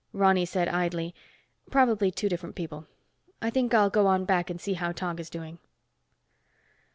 Ronny 0.13 0.45
said 0.47 0.67
idly, 0.67 1.13
"Probably 1.69 2.09
two 2.09 2.27
different 2.27 2.55
people. 2.55 2.87
I 3.39 3.51
think 3.51 3.71
I'll 3.71 3.91
go 3.91 4.07
on 4.07 4.25
back 4.25 4.49
and 4.49 4.59
see 4.59 4.73
how 4.73 4.91
Tog 4.91 5.19
is 5.19 5.29
doing." 5.29 5.59